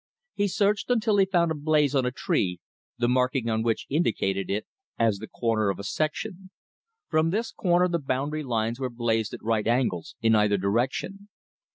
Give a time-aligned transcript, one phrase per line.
[0.33, 2.57] He searched until he found a "blaze" on a tree,
[2.97, 4.65] the marking on which indicated it
[4.97, 6.49] as the corner of a section.
[7.07, 11.29] From this corner the boundary lines were blazed at right angles in either direction.